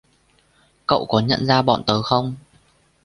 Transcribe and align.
Cậu 0.87 1.05
có 1.05 1.19
nhận 1.19 1.45
ra 1.45 1.61
bọn 1.61 1.83
tớ 1.87 2.01
không 2.01 2.35